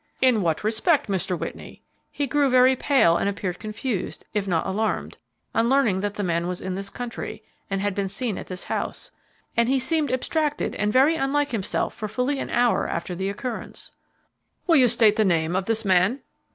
[0.19, 1.37] "In what respect, Mr.
[1.37, 5.19] Whitney?" "He grew very pale and appeared confused, if not alarmed,
[5.53, 8.63] on learning that the man was in this country and had been seen at this
[8.63, 9.11] house,
[9.55, 13.91] and he seemed abstracted and very unlike himself for fully an hour after the occurrence."
[14.65, 16.21] "Will you state the name of this man?"